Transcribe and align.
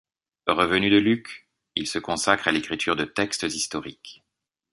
Revenu 0.47 0.89
de 0.89 0.97
Lucques, 0.97 1.47
il 1.75 1.85
se 1.85 1.99
consacre 1.99 2.47
à 2.47 2.51
l'écriture 2.51 2.95
de 2.95 3.03
textes 3.05 3.43
historiques. 3.43 4.23